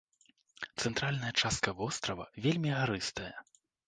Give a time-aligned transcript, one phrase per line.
[0.85, 3.31] Цэнтральная частка вострава вельмі гарыстая.